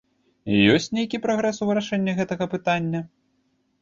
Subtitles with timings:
[0.75, 3.07] Ёсць нейкі прагрэс у вырашэнні гэтага пытання?